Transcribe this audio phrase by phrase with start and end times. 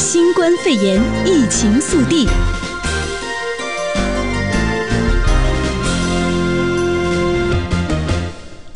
[0.00, 2.26] 新冠肺炎疫情速递。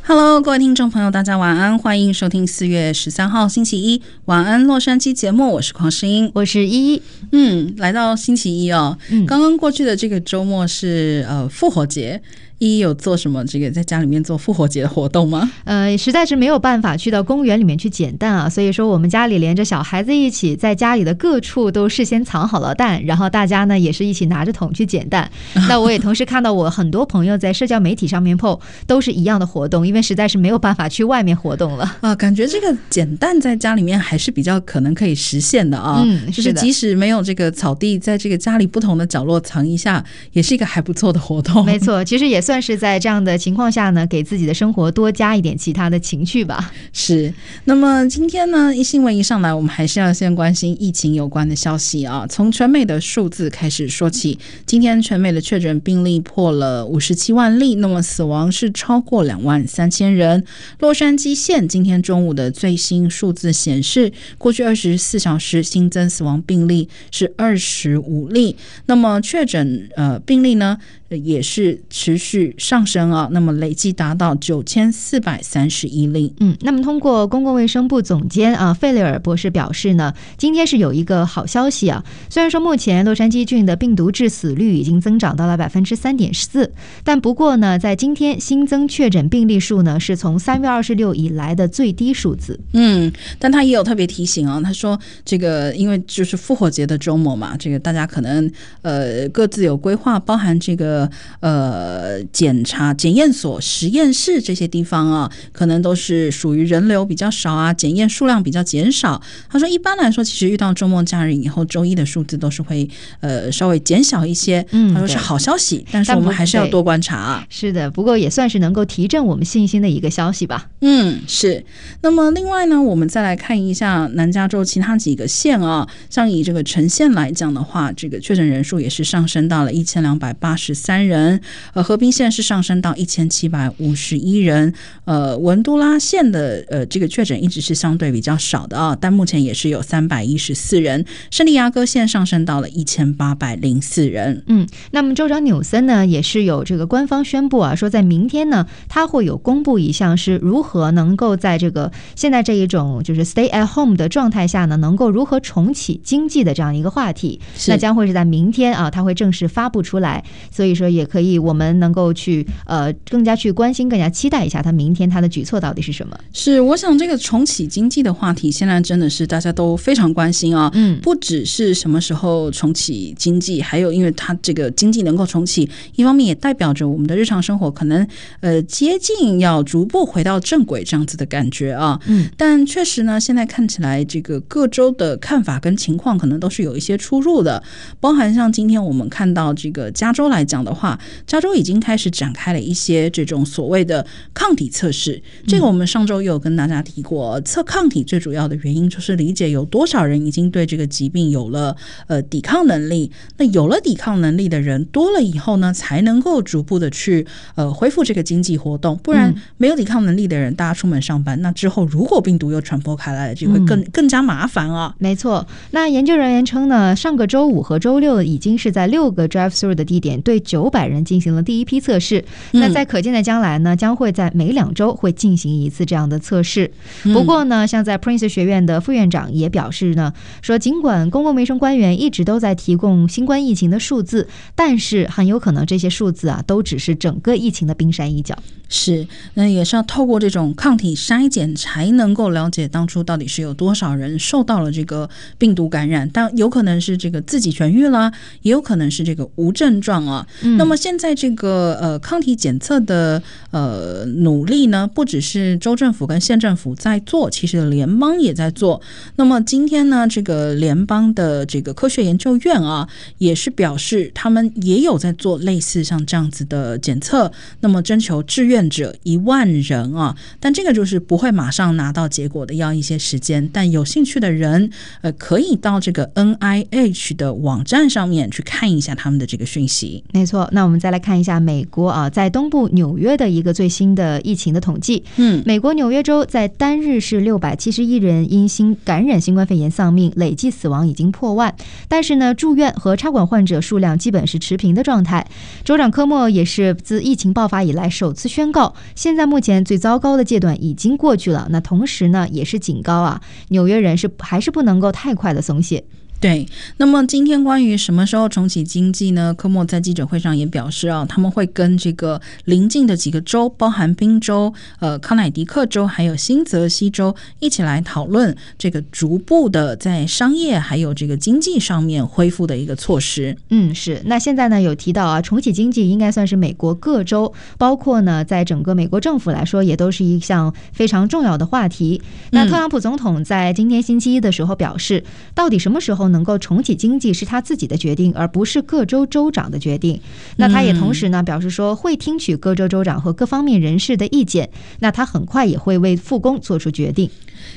[0.03, 7.03] Hello，各位听众朋友，大家晚安，欢迎收听四月十三号星期一晚安洛杉矶节目，我是邝诗英，我是依依。
[7.33, 12.21] 嗯，来到星期一哦，嗯，刚刚过去的这个周末是呃复活节。
[12.59, 15.51] 一有做什么这个在家里面做复活节的活动吗？
[15.65, 25.31] 呃，实在是没有办法去到公园里面去捡蛋啊，所以说我们家里连着小孩子一起在家里的各处都事先藏好了蛋，然后大家呢也是一起拿着桶去捡蛋。
[25.69, 32.15] 那我也同时看到我很多朋友在社交媒体上面 po 都是一样的活动，因为实在是没有办法去外面活动了 啊。
[32.15, 36.03] 感觉这个捡蛋在家里面还是比较可能可以实现的啊。
[36.05, 41.65] 嗯，就是即使没有这个草地，在这个家里不同的角落藏一下，也是一个还不错的活动。
[41.65, 46.71] 没错，其实也算是在这样的情况下呢，给自己的生活多加一点其他的情趣吧。
[46.93, 47.33] 是，
[47.65, 52.27] 那么今天呢，一新闻一上来，我们还是要先关心疫情有关的消息啊。
[52.29, 60.45] 从全美的数字开始说起，今天全美的确诊病例破了五十七万例，那么死亡是超过两万三千人。
[60.81, 68.57] 洛杉矶县今天中午的最新数字显示，过去二十四小时新增死亡病例是二十五例，
[68.87, 70.77] 那么确诊呃病例呢，
[71.09, 76.33] 也是持续上升啊，那么累计达到九千四百三十一例。
[76.41, 82.05] 嗯，那么通过公共卫生部总监啊费雷尔博士表示呢，今天是有一个好消息啊。
[82.29, 86.73] 虽然说目前洛杉矶郡的病毒致死率已经增长到了百分之三点四，
[87.05, 92.59] 但不过呢，在今天新增确诊病例数呢，是从三月二十六以来的最低数字。
[92.73, 98.51] 嗯，但他也有特别提醒啊，他说这个因为就是复活节的周末嘛，这个大家可能
[98.83, 101.11] 呃各自有规划，包含这个。
[101.41, 109.21] 呃，检查检验所、实验室这些地方啊，可能都是属于人流比较少啊，检验数量比较减少。
[109.49, 112.89] 他说，一般来说，其实遇到周末假日以后，周一的数字都是会
[113.21, 114.67] 呃稍微减小一些。
[114.73, 117.47] 嗯，他说是好消息，但是我们还是要多观察啊。
[117.51, 120.69] 是的，不过也算是能够提振我们信心的一个消息吧。
[120.81, 121.65] 嗯，是。
[122.01, 131.05] 那么另外呢，我们再来看一下南加州其他几个县啊，像以这个橙县来讲的话，这个确诊人数也是上升到了一千两百八十三。
[131.05, 131.39] 人，
[131.75, 134.73] 呃，河滨县是上升到一千七百五十一人，
[135.05, 141.05] 呃，文都拉县的呃这个确诊一直是相对比较少的啊，但目前也是有三百一十四人。
[141.33, 144.45] 圣地亚哥县上升到了一千八百零四人。
[144.47, 157.41] 嗯，那么州长纽森呢也是有这个官方宣布啊，说在明天呢他会有公布一项是如何能够在这个现在这一种就是 stay at home 的状态下呢，能够如何重启经济的这样一个话题。
[157.67, 160.85] 那将会是在明天啊，他会正式发布出来，所以说。
[160.95, 166.19] 也可以，我们能够去呃，更加去关心，更加期待一下他明天他的举措到底是什么？
[166.33, 170.71] 是，我想这个重启经济的话题，现在真的是大家都非常关心啊。
[170.75, 178.07] 嗯，不只是什么时候重启经济，还有因为它这个经济能够重启，一方面也代表着我们的日常生活可能
[178.41, 182.01] 呃接近要逐步回到正轨这样子的感觉啊。
[182.07, 187.63] 嗯，但确实呢，现在看起来这个各州的看法跟情况可能都是有一些出入的，
[188.01, 195.21] 包含像今天我们看到这个加州来讲的话，加州已经开始展开了一些这种所谓的抗体测试。
[195.47, 203.11] 这个我们上周也有跟大家提过，测抗体最主要的原因就是理解有多少人已经对这个疾病有了呃抵抗能力。
[203.39, 208.97] 那有了抵抗能力的人多了以后呢，才能够逐步的去呃恢复这个经济活动。
[209.03, 214.95] 不然没有抵抗能力的人，大家出门上班，那之后如果病毒又传播开来了，就会更更加麻烦啊。
[214.99, 220.41] 没错，那研究人员称呢，上个周五和周六已经是在六个 drive-through 的地点对。
[220.45, 226.71] 九百人进行了第一批测试，那在可见的将来呢，将会在每两周会进行一次这样的测试。
[227.03, 238.35] 不过呢，像在 Prince 学院的副院长也表示呢，说尽管公共卫生官员一直都在提供新冠疫情的数字，但是很有可能这些数字啊，都只是整个疫情的冰山一角。
[238.67, 245.09] 是，那也是要透过这种抗体筛检才能够了解当初到底是有多少人受到了这个
[245.39, 248.11] 病毒感染，但有可能是这个自己痊愈了，
[248.41, 250.27] 也有可能是这个无症状啊。
[250.43, 253.23] 嗯、那么现在这个呃抗体检测的
[253.53, 258.83] 呃努力呢，不只是州政府跟县政府在做，其实联邦也在做。
[259.17, 262.89] 那么今天呢，这个联邦的这个科学研究院啊，
[263.19, 267.31] 也是表示他们也有在做类似像这样子的检测，
[267.61, 268.65] 那么征求志愿。
[268.71, 273.49] 者一万人啊，但这个就是不会马上拿到结果的，要一些时间。
[273.53, 274.71] 但有兴趣的人，
[275.03, 280.03] 呃，可以到这个 NIH 的网站上面去看一下他们的这个讯息。
[280.13, 285.03] 没错，那我们再来看一下美美国啊，在东部纽约的一个最新的疫情的统计。
[285.17, 291.55] 嗯，美国纽约州在单日是六百七十一人因新感染新冠肺炎丧命，累计死亡已经破万。
[291.89, 295.27] 但是呢，住院和插管患者数量基本是持平的状态。
[295.65, 301.49] 州长科莫也是自疫情爆发以来首次宣告，现在目前最糟糕的阶段已经过去了。
[301.51, 305.83] 那同时呢，也是警告啊，纽约人是还是不能够太快的松懈。
[306.21, 309.35] 对，那么今天关于什么时候重启经济呢？
[309.35, 323.37] 科莫在记者会上也表示啊，他们会跟这个邻近的几个州，包含宾州、呃康乃狄克州，还有新泽西州，一起来讨论这个逐步的在商业还有这个经济上面恢复的一个措施。
[323.51, 324.01] 嗯，是。
[324.07, 332.01] 那现在呢，有提到啊，重启经济应该算是美国各州，包括呢，在整个美国政府来说，也都是一项非常重要的话题。
[332.31, 340.01] 那特朗普总统在今天星期一的时候表示，到底什么时候能够重启经济是他自己的决定，而不是各州州长的决定。
[340.37, 344.51] 那他也同时呢表示说，会听取各州州长和各方面人士的意见。
[344.81, 347.11] 那他很快也会为复工做出决定。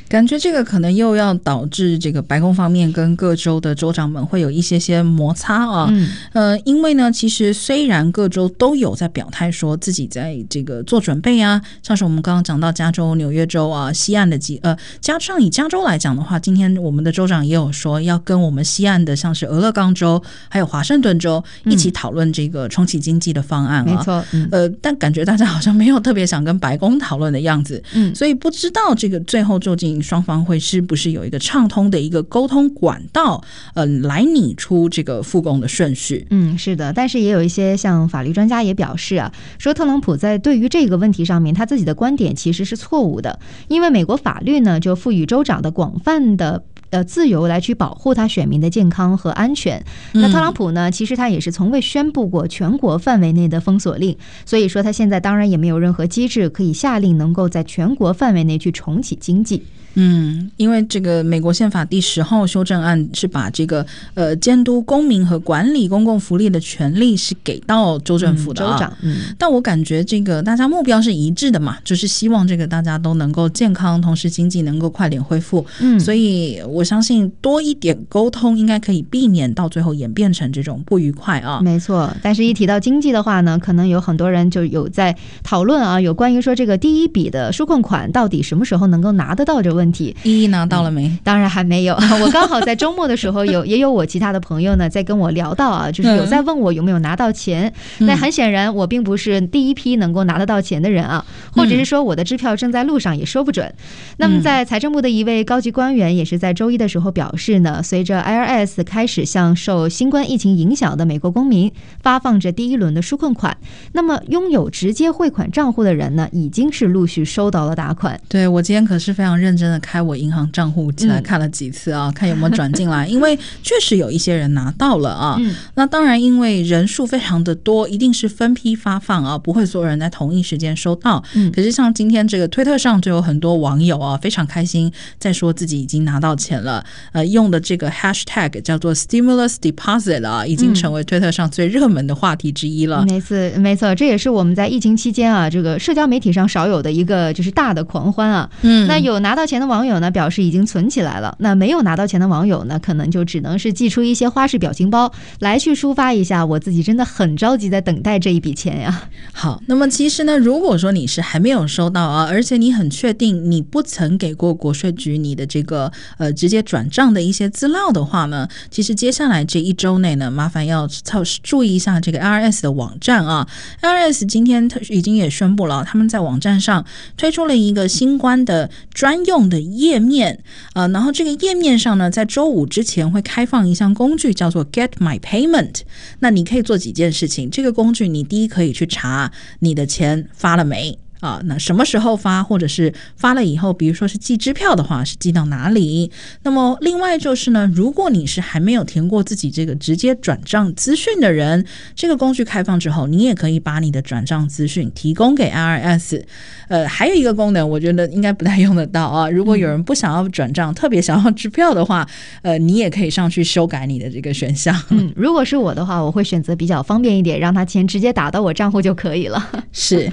[0.08, 5.88] 感觉这个可能又要导致这个白宫方面跟各州的州长们会有一些些摩擦啊。
[5.92, 23.84] 嗯，呃，因为呢，其实虽然各州都有在表态说自己在这个做准备啊，像是我们刚刚讲到加州、纽约州啊、西岸的几呃，加上以加州来讲的话，今天我们的州长也有说要跟我们西岸的像是俄勒冈州还有华盛顿州一起讨论这个重启经济的方案啊。
[23.86, 27.82] 没错，嗯，呃， 但感觉大家好像没有特别想跟白宫讨论的样子。
[27.94, 30.02] 嗯，所以不知道这个最后究竟。
[30.08, 33.44] 双方会是不是有一个畅通的一个沟通管道，
[33.74, 36.26] 呃，来拟出这个复工的顺序？
[36.30, 49.84] 嗯，是的，但是也有一些像法律专家也表示啊，说特朗普在对于这个问题上面，他自己的观点其实是错误的，因为美国法律呢就赋予州长的广泛的呃自由来去保护他选民的健康和安全。
[50.14, 59.64] 那特朗普呢，其实他也是从未宣布过全国范围内的封锁令，所以说他现在当然也没有任何机制可以下令能够在全国范围内去重启经济。
[60.00, 63.84] 嗯，因为这个美国宪法第十号修正案是把这个
[64.14, 68.74] 呃监督公民和管理公共福利的权利是给到州政府的啊。
[68.74, 75.66] 州长，嗯，但我感觉这个大家目标是一致的嘛，就是希望这个大家都能够健康，同时经济能够快点恢复。
[75.80, 81.60] 嗯，所以我相信多一点沟通应该可以避免到最后演变成这种不愉快啊。
[81.62, 90.14] 没错，但是一提到经济的话呢，可能有很多人就有在讨论啊，有关于说这个第一笔的纾困款到底什么时候能够拿得到这个问题。
[90.24, 91.08] 一一拿到了没？
[91.08, 91.96] 嗯，当然还没有。
[92.22, 97.72] 我刚好在周末的时候有 也有我其他的朋友呢在跟我聊到啊，就是有在问我有没有拿到钱。
[98.00, 103.74] 那很显然我并不是第一批能够拿得到钱的人啊，或者是说我的支票正在路上也说不准。
[104.18, 113.56] 那么在财政部的一位高级官员也是在周一的时候表示呢，随着 IRS 开始向受新冠疫情影响的美国公民发放着第一轮的纾困款，
[113.94, 118.20] 那么拥有直接汇款账户的人呢，已经是陆续收到了打款。
[118.28, 125.38] 对，我今天可是非常认真的开我银行账户起来看了几次啊，嗯、看有没有转进来， 因为确实有一些人拿到了啊。
[125.40, 131.24] 嗯、那当然，因为人数非常的多，一定是分批发放啊，不会所有人在同一时间收到。
[131.34, 136.84] 嗯、可是像今天这个推特上就有很多网友啊，非常开心，在说自己已经拿到钱了。
[137.12, 143.04] 呃，用的这个 hashtag 叫做 stimulus deposit 啊，已经成为推特上最热门的话题之一了。
[143.06, 148.50] 没错，没错，这也是我们在疫情期间啊，这个社交媒体上少有的一个就是大的狂欢啊。
[148.62, 151.36] 嗯，那有拿到钱的网友呢，表示已经存起来了。
[151.40, 159.10] 那没有拿到钱的网友呢，可能就只能是寄出一些花式表情包来去抒发一下，我自己真的很着急，在等待这一笔钱呀。
[159.34, 173.48] 好，那么其实呢，如果说你是还没有收到啊，而且你很确定你不曾给过国税局你的这个呃直接转账的一些资料的话呢，其实接下来这一周内呢，麻烦要操注意一下这个 IRS 的网站啊。
[173.82, 180.44] IRS 今天已经也宣布了，他们在网站上推出了一个新冠的专用的页面。
[180.74, 185.82] 呃，然后这个页面上呢，在周五之前会开放一项工具，叫做 Get My Payment。
[186.20, 187.50] 那你可以做几件事情。
[187.50, 190.98] 这个工具，你第一可以去查你的钱发了没。
[191.20, 196.12] 啊，那什么时候发，或者是发了以后，比如说是寄支票的话，是寄到哪里？
[196.44, 206.22] 那么另外就是呢，如果你是还没有填过自己这个直接转账资讯的人，这个工具开放之后，你也可以把你的转账资讯提供给 IRS。
[206.68, 209.28] 呃，还有一个功能，我觉得应该不太用得到啊。
[209.30, 212.08] 如果有人不想要转账，嗯、特别想要支票的话，
[212.44, 214.80] 呃，你也可以上去修改你的这个选项。
[214.90, 219.50] 嗯，如果是我的话，我会选择比较方便一点，让他钱直接打到我账户就可以了。
[219.72, 220.12] 是，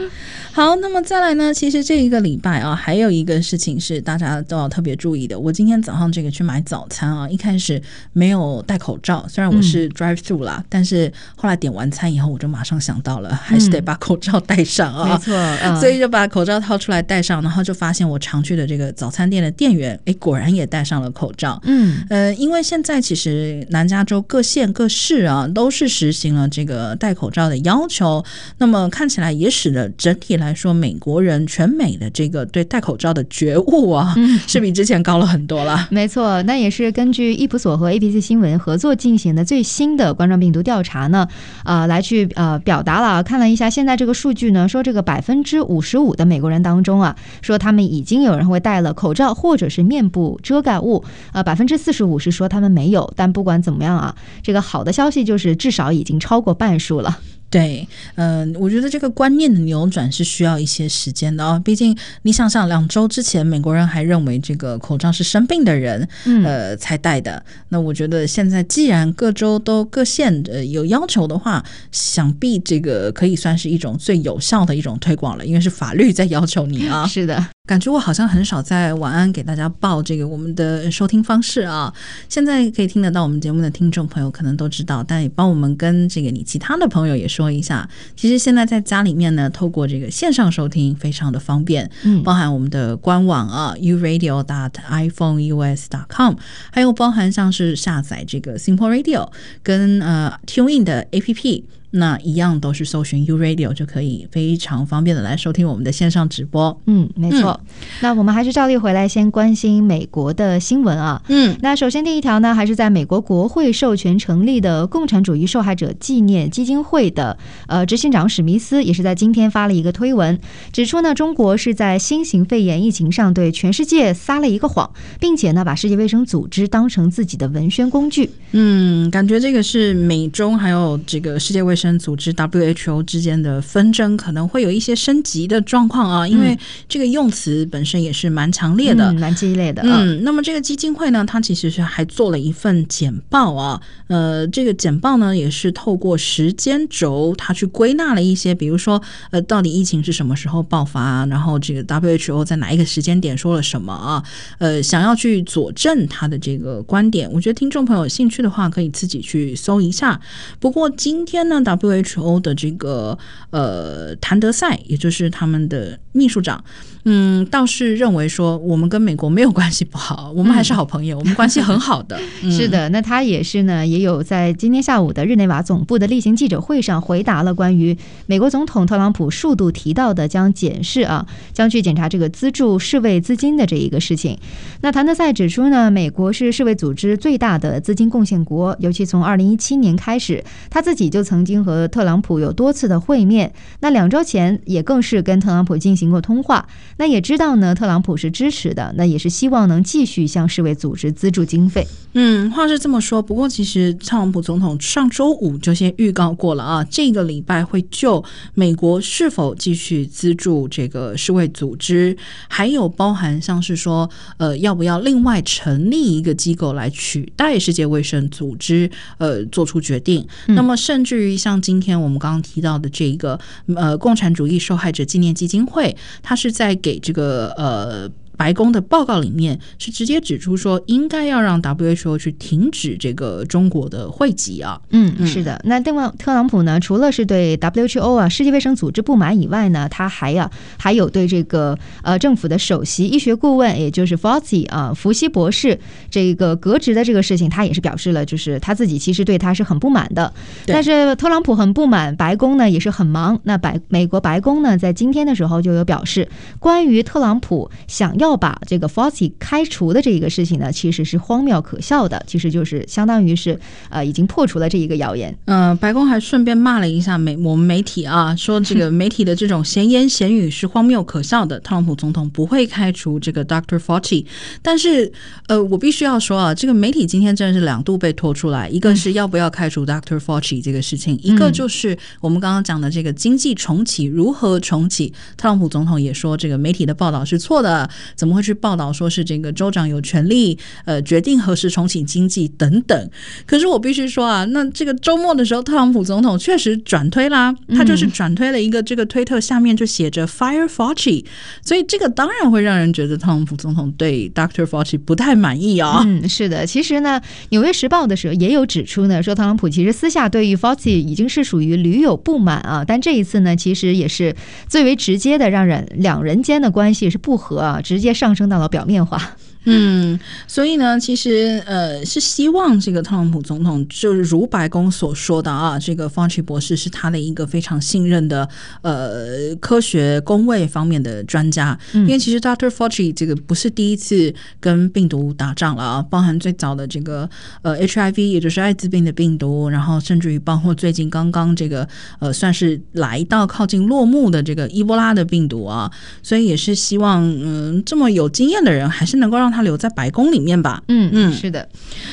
[0.53, 0.94] 好，那么。
[0.95, 1.53] 么再来呢？
[1.53, 5.37] 其实这一个礼拜啊，还有一个事情是大家都要特别注意的。
[5.37, 7.83] 我今天早上这个去买早餐啊，一开始
[8.13, 15.09] 没有戴口罩，虽然我是 drive through 啦，嗯、但是后来点完餐以后，我就马上想到了，还是得把口罩戴上啊。
[15.09, 21.61] 没错，嗯、所以就把口罩掏出来戴上，然后就发现我常去的这个早餐店的店员，哎，果然也戴上了口罩。
[21.65, 28.25] 嗯，呃，因为现在其实南加州各县各市啊，都是实行了这个戴口罩的要求。
[28.59, 34.15] 那么看起来也使得整体来说，美国人全美的这个对戴口罩的觉悟啊，
[34.47, 35.89] 是比之前高了很多了。
[35.91, 41.27] 没错，那也是根据易普索和 ABC 新闻合作进行的最新的冠状病毒调查呢，
[41.65, 57.19] 呃，来去呃表达了，看了一下现在这个数据呢，说这个百分之五十五的美国人当中啊，说他们已经有人会戴了口罩或者是面部遮盖物，呃，百分之四十五是说他们没有，但不管怎么样啊，这个好的消息就是至少已经超过半数了。
[57.55, 61.63] 对，嗯、我觉得这个观念的扭转是需要一些时间的、哦。
[61.65, 66.09] 毕竟你想想，两周之前美国人还认为这个口罩是生病的人，
[66.45, 67.41] 呃，才戴的。
[67.69, 77.07] 那我觉得现在既然各州都各县呃有要求的话，想必这个可以算是一种最有效的一种推广了，因为是法律在要求你啊。
[77.07, 77.54] 是的。
[77.67, 81.91] 感觉我好像很少在晚安给大家报这个我们的收听方式啊。
[82.29, 87.89] 现在可以听得到我们节目的听众朋友可能都知道，但也帮我们跟这个你其他的朋友也说一下。
[88.15, 96.35] 其实现在在家里面呢，透过这个线上收听非常的方便，嗯，包含我们的官网啊，uradio dot iphone us dot com，
[96.71, 99.31] 还有包含像是下载这个 Simple Radio
[99.63, 101.63] 跟呃 TuneIn 的 APP。
[101.97, 106.77] 那一样都是搜寻 U Radio 就可以非常方便的来收听我们的线上直播。
[106.87, 107.61] 嗯，没错。
[107.63, 107.67] 嗯、
[108.01, 111.23] 那我们还是照例回来先关心美国的新闻啊。
[111.29, 120.37] 嗯，那首先第一条呢，还是在美国国会授权成立的共产主义受害者纪念基金会的呃执行长史密斯，也是在今天发了一个推文，
[120.73, 128.29] 指出呢，中国是在新型肺炎疫情上对全世界撒了一个谎，并且呢，把世界卫生组织当成自己的文宣工具。
[128.51, 131.84] 嗯，感觉这个是美中还有这个世界卫生。
[131.99, 136.57] 组织 WHO 之间的纷争可能会有一些升级的状况啊，因为
[136.89, 139.83] 这个用词本身也是蛮强烈的，嗯、蛮激烈的。
[139.85, 154.23] 嗯，那么这个基金会呢，它其实是还做了一份简报啊，呃，这个简报呢也是透过时间轴，它去归纳了一些，比如说呃，到底疫情是什么时候爆发，然后这个 WHO 在哪一个时间点说了什么啊？
[154.59, 160.21] 呃，想要去佐证他的这个观点，我觉得听众朋友有兴趣的话，可以自己去搜一下。
[160.61, 163.19] 不过今天呢，WHO 的这个
[163.51, 166.63] 呃谭德塞，也就是他们的秘书长。
[167.07, 172.19] 嗯，倒是认为说我们跟美国没有关系不好，我们还是好朋友，嗯、 我们关系很好的。
[172.43, 184.39] 嗯、是的，那他也是呢，也有在今天下午的日内瓦总部的例行记者会上回答了关于美国总统特朗普数度提到的将检视啊，将去检查这个资助世卫资金的这一个事情。
[184.81, 196.67] 那谭德塞指出呢，美国是世卫组织最大的资金贡献国，尤其从二零一七年开始，他自己就曾经和特朗普有多次的会面，那两周前也更是跟特朗普进行过通话。
[196.97, 201.87] 那也知道呢，特朗普是支持的，那也是希望能继续向世卫组织资助经费。
[202.15, 212.17] 嗯，话是这么说，不过其实特朗普总统上周五就先预告过了啊，这个礼拜会就美国是否继续资助这个世卫组织，
[212.49, 220.25] 还有包含像是说，呃，要不要另外成立一个机构来取代世界卫生组织，呃，做出决定。
[220.47, 223.39] 嗯、那么，甚至于像今天我们刚刚提到的这个，
[223.77, 226.75] 呃，共产主义受害者纪念基金会，它是在。
[226.85, 228.11] 给这个呃。
[228.37, 234.81] 白宫的报告里面是直接指出说，应该要让 WHO 去停止这个中国的汇集啊。
[234.91, 235.61] 嗯，是的。
[235.65, 245.79] 那另外，特朗普呢，除了是对 WHO 啊世界卫生组织不满以外呢，他还要还有对这个呃政府的首席医学顾问，也就是 Fauci 啊福西博士
[246.11, 250.33] 这个革职的这个事情，他也是表示了，就是他自己其实对他是很不满的。
[250.67, 253.39] 但是特朗普很不满，白宫呢也是很忙。
[253.45, 258.24] 那白美国白宫呢，在今天的时候就有表示，关于特朗普想要。
[258.25, 263.59] 要把这个 Fauci 开除的这一个事情呢，其实是荒谬可笑的，其实就是相当于是
[263.91, 265.37] 呃已经破除了这一个谣言。
[265.45, 271.61] 嗯、呃，白宫还顺便骂了一下媒我们媒体啊，说这个 媒体的这种闲言闲语是荒谬可笑的。
[271.61, 273.79] 特朗普总统不会开除这个 Dr.
[273.79, 274.25] Fauci，
[274.63, 275.13] 但是
[275.49, 280.19] 呃，我必须要说啊，这个媒体今天真的是两度被拖出来，一个是要不要开除 Dr.
[280.19, 285.13] Fauci 这个事情，一个就是我们刚刚讲的这个经济重启如何重启。
[285.37, 287.89] 特朗普总统也说这个媒体的报道是错的。
[288.15, 293.11] 怎么会去报道说是这个州长有权利呃决定何时重启经济等等？
[293.47, 301.25] 可是我必须说啊，那这个周末的时候，特朗普总统确实转推啦，他就是转推了一个这个推特，下面就写着 “Fire Fauci”，
[301.63, 304.65] 所以这个当然会让人觉得特朗普总统对 Dr.
[304.65, 306.03] Fauci 不太满意啊。
[306.05, 314.35] 嗯，是的，其实呢，《纽约时报》的时候也有指出呢，说特朗普其实私下对于 Fauci 已经是属于屡有不满啊，但这一次呢，其实也是
[314.69, 319.19] 最为直接的，让人两人间的关系是不和啊，直接上升到了表面化。
[319.65, 328.49] 嗯，所以呢，其实呃是希望这个特朗普总统，就是如白宫所说的啊，这个 Fauci 博士是他的一个非常信任的
[328.83, 331.79] 呃科学工位方面的专家。
[331.93, 332.69] 因为其实 Dr.
[332.69, 337.29] Fauci 这个不是第一次跟病毒打仗了啊，包含最早的这个
[337.63, 345.91] 呃 HIV，也就是艾滋病的病毒，然后甚至于包括最近刚刚这个呃算是来到靠近落幕的这个伊波拉的病毒啊，
[346.23, 350.83] 所以也是希望嗯这么有经验的人还是能够让他留在白宫里面吧。
[350.89, 351.69] 嗯嗯，是的。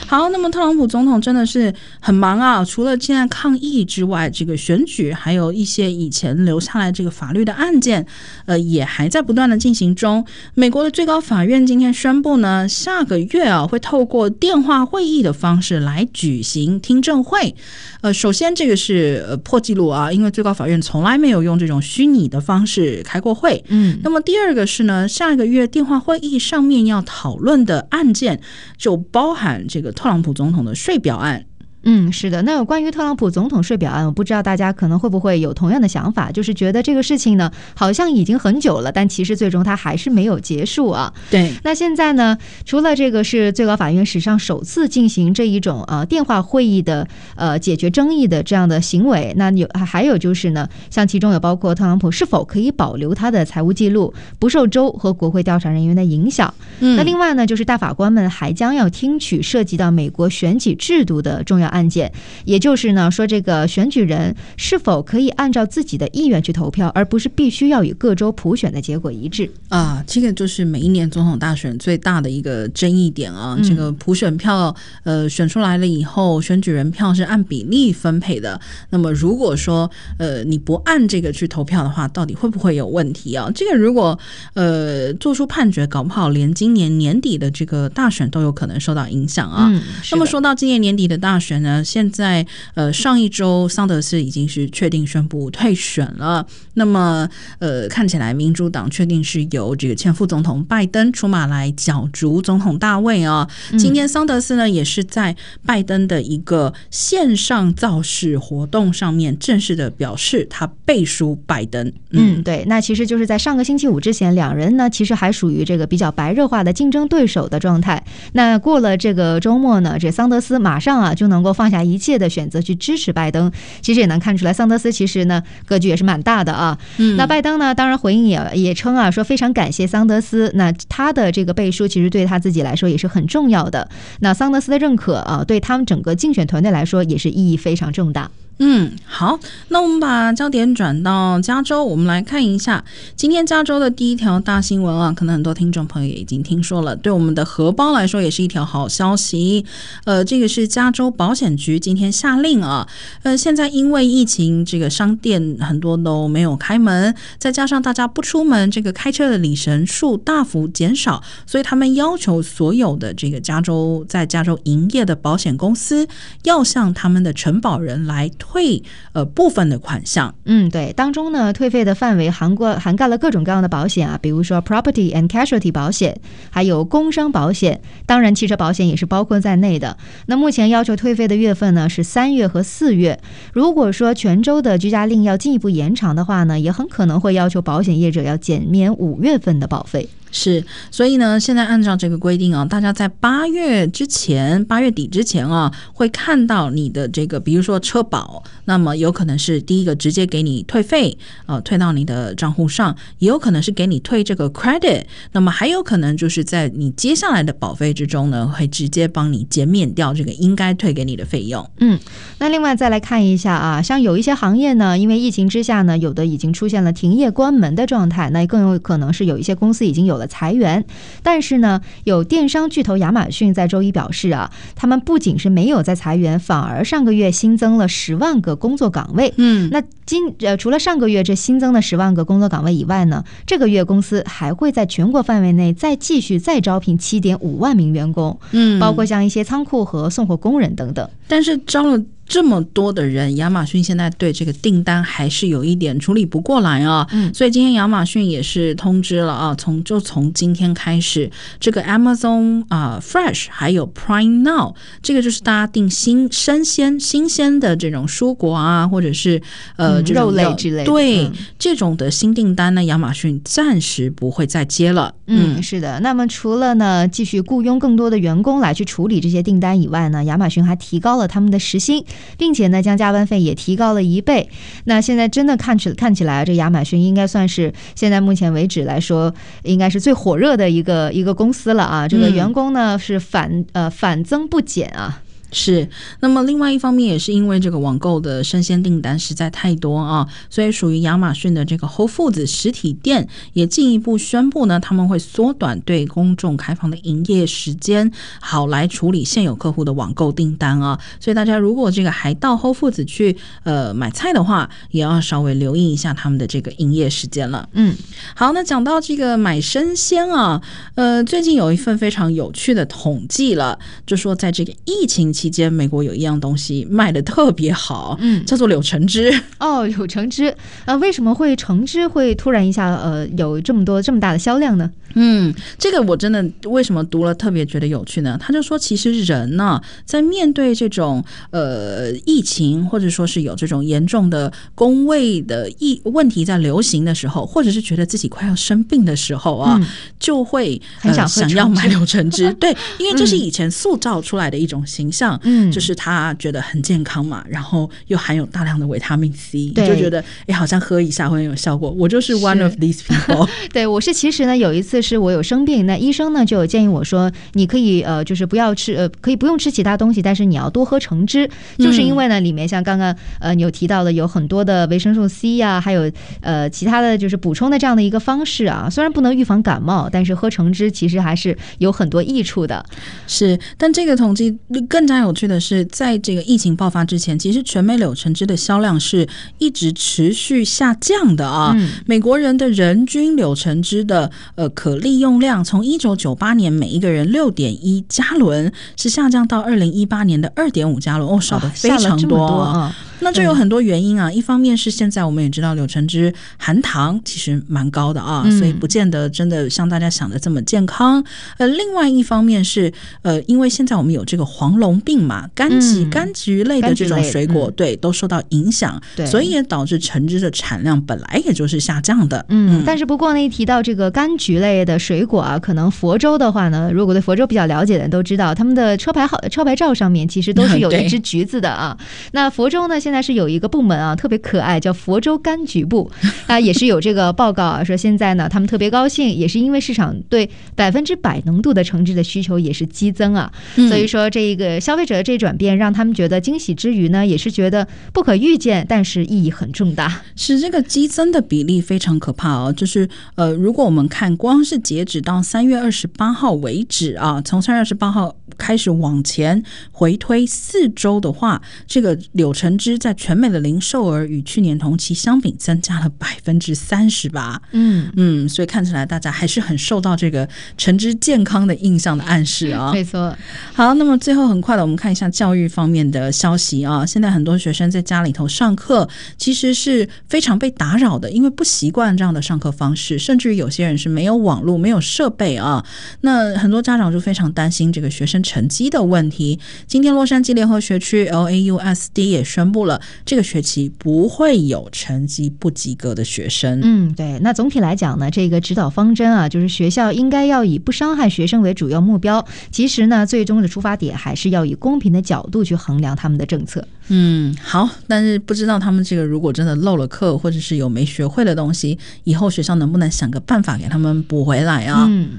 [0.05, 8.05] 好，那么特朗普总统真的是很忙啊，除了现在抗疫之外，这个选举还有一些以前留下来这个法律的案件，
[8.45, 10.23] 呃，也还在不断的进行中。
[10.53, 17.55] 美国的最高法院今天宣布呢，下个月啊会透过电话会议的方式来举行听证会。
[18.01, 23.63] 呃，首先这个是呃破纪录啊，因为最高法院从来没有用这种虚拟的方式开过会。
[23.69, 27.30] 嗯，那么第二个是呢，下个月电话会议上面要讨。
[27.31, 28.41] 讨论的案件
[28.77, 31.45] 就包含这个特朗普总统的税表案。
[31.83, 32.41] 嗯，是的。
[32.43, 41.11] 那有关于特朗普总统税表案，我不知道大家可能会不会有同样的想法，就是觉得这个事情呢，好像已经很久了，但其实最终它还是没有结束啊。
[41.29, 41.51] 对。
[41.63, 56.53] 那现在呢，除了这个是最高法院史上首次进行这一种呃电话会议的呃解决争议的这样的行为，那有还有就是呢，像其中有包括特朗普是否可以保留他的财务记录，不受州和国会调查人员的影响。
[56.79, 56.95] 嗯。
[56.95, 62.11] 那另外呢，就是大法官们还将要听取涉及到美国选举制度的重要案件，
[62.45, 70.03] 也就是呢，说这个选举人是否可以按照自己的意愿去投票，而不是必须要与各州普选的结果一致啊。
[70.05, 73.57] 这个就是每一年总统大选最大的一个争议点啊。
[73.63, 78.59] 这个普选票呃选出来了以后，选举人票是按比例分配的。
[78.89, 83.49] 那么如果说呃你不按这个去投票的话，到底会不会有问题啊？
[83.55, 84.17] 这个如果
[84.53, 89.67] 呃做出判决，搞不好连今年年底的这个大选都有可能受到影响啊。
[89.71, 96.45] 嗯，那么说到今年年底的大选呢，现在呃，上一周桑德斯已经是确定宣布退选了。
[96.73, 97.27] 那么
[97.59, 103.47] 呃，看起来民主党确定是由这个前副总统拜登出马来角逐总统大位啊。
[103.77, 111.85] 今天桑德斯呢也是在拜登的一个线上造势活动上面正式的表示他背书拜登。
[112.11, 118.03] 嗯，嗯，对，那其实就是在上个星期五之前，两人呢其实还属于这个比较白热化的竞争对手的状态。
[118.33, 126.77] 那过了这个周末呢，这桑德斯马上啊就能够放下一切的选择去支持拜登，其实也能看出来，桑德斯其实呢格局也是蛮大的啊。
[126.97, 133.89] 嗯，那拜登呢，当然回应也也称啊，说非常感谢桑德斯，那他的这个背书其实对他自己来说也是很重要的。
[134.19, 138.29] 那桑德斯的认可啊，对他们整个竞选团队来说也是意义非常重大。
[138.63, 149.65] 嗯，好，那我们把焦点转到加州，我们来看一下今天加州的第一条大新闻啊，可能很多听众朋友也已经听说了，对我们的荷包来说也是一条好消息。
[150.05, 152.87] 呃，这个是加州保险局今天下令啊，
[153.23, 166.07] 呃，现在因为疫情，这个商店很多都没有开门，再加上大家不出门，这个开车的里程数大幅减少，所以他们要求所有的这个加州在加州营业的保险公司
[166.43, 168.83] 要向他们的承保人来退
[169.13, 179.97] 呃部分的款项，嗯，对，当中呢退费的范围涵盖涵盖了各种各样的保险啊，比如说 property and casualty 保险，还有工伤保险，当然汽车保险也是包括在内的。
[180.25, 183.17] 那目前要求退费的月份呢是三月和四月，
[183.53, 190.09] 如果说泉州的居家令要进一步延长的话呢，也很可能会要求保险业者要减免五月份的保费。
[190.31, 211.69] 是，所以呢，现在按照这个规定啊，大家在八月之前，八月底之前啊，会看到你的这个，比如说车保，那么有可能是第一个直接给你退费，呃，退到你的账户上，也有可能是给你退这个 credit，那么还有可能就是在你接下来的保费之中呢，会直接帮你减免掉这个应该退给你的费用。
[211.79, 211.99] 嗯，
[212.37, 220.21] 那另外再来看一下啊，像有一些行业呢，因为疫情之下呢，有的已经出现了停业关门的状态，那更有可能是有一些公司已经有。
[220.21, 220.85] 了裁员。
[221.23, 229.33] 但是呢，有电商巨头亚马逊在周一表示啊，他们不仅是没有在裁员，反而上个月新增了十万个工作岗位。
[229.37, 241.09] 嗯，那今呃除了上个月这新增的十万个工作岗位以外呢，这个月公司还会在全国范围内再继续再招聘七点五万名员工，嗯，包括像一些仓库和送货工人等等。
[241.27, 242.01] 但是招了。
[242.31, 259.41] 这么多的人，亚马逊现在对这个订单还是有一点处理不过来啊，嗯，所以今天亚马逊也是通知了啊，从就从今天开始，这个 Amazon 啊 Fresh 还有 Prime Now，这个就是大家订新生鲜新鲜的这种蔬果啊，或者是
[259.75, 265.13] 呃肉类之类的，对这种的新订单呢，亚马逊暂时不会再接了。
[265.27, 265.99] 嗯，是的。
[265.99, 272.05] 那么除了呢继续雇佣更多的员工来去处理这些订单以外呢，亚马逊还提高了他们的时薪。
[272.37, 274.49] 并且呢，将加班费也提高了一倍。
[274.85, 282.07] 那现在真的看起看起来，这亚马逊应该算是现在目前为止来说，应该是最火热的一个一个公司了啊。
[282.07, 285.21] 这个员工呢是反呃反增不减啊。
[285.51, 285.87] 是，
[286.21, 300.97] 那么另外一方面也是因为这个网购的生鲜订单实在太多啊，所以属于亚马逊的这个 Whole Foods 实体店也进一步宣布呢，他们会缩短对公众开放的营业时间，好来处理现有客户的网购订单啊。
[301.19, 307.67] 所以大家如果这个还到 Whole Foods 去呃买菜的话，也要稍微留意一下他们的这个营业时间了。
[307.73, 307.93] 嗯，
[308.35, 310.61] 好，那讲到这个买生鲜啊，
[310.95, 319.33] 呃，最近有一份非常有趣的统计了，就说在这个疫情期间，美国有一样东西卖的特别好，嗯，叫做柳橙汁。
[319.57, 324.91] 哦，柳橙汁，呃，为什么会橙汁会突然一下呃有这么多这么大的销量呢？
[325.15, 328.37] 嗯，这个我真的为什么读了特别觉得有趣呢？
[328.39, 342.53] 他就说，其实人呢、啊，在面对这种呃疫情，或者说是有这种严重的工位的疫问题在流行的时候，或者是觉得自己快要生病的时候啊，嗯、就会、呃、很想想要买柳橙汁。
[342.53, 351.89] 对， 因为这是以前塑造出来的一种形象，嗯，就是他觉得很健康嘛，然后又含有大量的维他命 C，就觉得哎，好像喝一下会很有效果。
[351.91, 353.49] 我就是 one of these people。
[353.73, 355.01] 对，我是其实呢有一次。
[355.01, 368.87] 是我有生病，那医生呢就有建议我说，你可以呃，就是不要吃呃，可以不用吃其他东西，但是你要多喝橙汁，就是因为呢里面像刚刚呃你有提到的有很多的维生素 C 呀、啊，还有呃其他的就是补充的这样的一个方式啊。
[368.91, 372.85] 虽然不能预防感冒，但是喝橙汁其实还是有很多益处的。
[373.25, 374.55] 是，但这个统计
[374.87, 381.73] 更加有趣的是，在这个疫情爆发之前，其实全美柳橙汁的销量是一直持续下降的啊。
[381.75, 392.93] 嗯、美国人的人均柳橙汁的呃可可利用量从一九九八年每一个人六点一加仑，是下降到二零一八年的二点五加仑，哦，少的非常多啊。
[393.21, 401.23] 那这有很多原因啊，一方面是现在我们也知道柳橙汁含糖其实蛮高的啊，所以不见得真的像大家想的这么健康。
[401.57, 412.45] 呃，另外一方面是呃，因为现在我们有这个黄龙病嘛，柑橘柑橘类的这种水果，对，都受到影响，对，所以也导致橙汁的产量本来也就是下降的。
[412.49, 421.97] 嗯，但是不过呢，一提到这个柑橘类的水果啊，可能佛州的话呢，如果对佛州比较了解的人都知道，他们的车牌号车牌照上面其实都是有一只橘子的啊。
[422.31, 426.09] 那佛州呢，现在现在是有一个部门啊，特别可爱，叫佛州柑橘部
[426.47, 433.51] 啊，也是有这个报告啊，说现在呢，他们特别高兴，也是因为市场对百分之百浓度的橙汁的需求也是激增啊，
[433.89, 440.21] 所以说这个消费者的这转变，让他们觉得惊喜之余呢，也是觉得不可预见，但是意义很重大。
[440.37, 453.00] 是这个激增的比例非常可怕哦，就是呃，如果我们看光是截止到三月二十八号为止啊，从三月二十八号开始往前回推四周的话，这个柳橙汁。
[453.01, 462.91] 在全美的零售额与去年同期相比增加了百分之三十八，嗯嗯，所以看起来大家还是很受到这个橙汁健康的印象的暗示啊。
[462.93, 463.35] 没错。
[463.73, 467.03] 好，那么最后很快的，我们看一下教育方面的消息啊。
[467.03, 475.83] 现在很多学生在家里头上课，其实是非常被打扰的，因为不习惯这样的上课方式，甚至于有些人是没有网络、没有设备啊。
[476.21, 479.59] 那很多家长就非常担心这个学生成绩的问题。
[479.87, 483.01] 今天洛杉矶联合学区 LAUSD 也宣布了。
[483.25, 486.79] 这个学期不会有成绩不及格的学生。
[486.83, 487.39] 嗯，对。
[487.39, 492.45] 那总体来讲呢，这个指导方针啊，就是学校应该要以不伤害学生为主要目标。
[492.69, 496.85] 其实呢，最终的出发点还是要以公平的角度去衡量他们的政策。
[497.07, 497.89] 嗯，好。
[498.07, 505.07] 但是不知道他们这个如果真的漏了课，或者是有没学会的东西，以后学校能不能想个办法给他们补回来啊？
[505.09, 505.29] 嗯。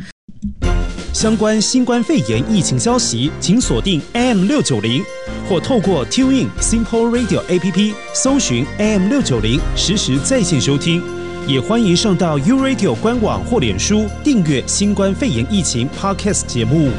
[1.13, 5.05] 相关新冠肺炎疫情消息，请锁定 AM 六九零，
[5.49, 11.03] 或透过 TuneIn Simple Radio APP 搜寻 AM 六九零，实时在线收听。
[11.47, 16.91] 也欢迎上到 U Radio 官网或脸书订阅新冠肺炎疫情 Podcast 节目。